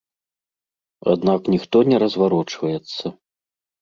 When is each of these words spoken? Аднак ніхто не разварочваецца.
Аднак 1.13 1.41
ніхто 1.55 1.77
не 1.93 1.97
разварочваецца. 2.07 3.05